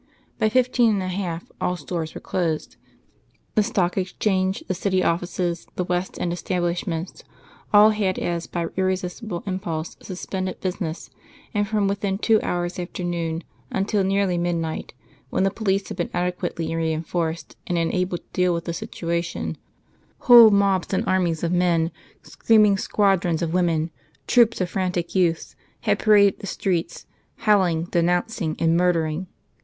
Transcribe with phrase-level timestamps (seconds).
[0.39, 2.75] By fifteen and a half all stores were closed,
[3.53, 7.23] the Stock Exchange, the City offices, the West End establishments
[7.71, 11.11] all had as by irresistible impulse suspended business,
[11.53, 14.95] and from within two hours after noon until nearly midnight,
[15.29, 19.55] when the police had been adequately reinforced and enabled to deal with the situation,
[20.21, 21.91] whole mobs and armies of men,
[22.23, 23.91] screaming squadrons of women,
[24.25, 27.05] troops of frantic youths, had paraded the streets,
[27.35, 29.27] howling, denouncing, and murdering.